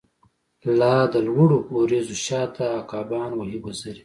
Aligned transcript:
لادلوړو 0.79 1.57
وریځو 1.75 2.15
شاته، 2.25 2.65
عقابان 2.79 3.29
وهی 3.35 3.57
وزری 3.63 3.99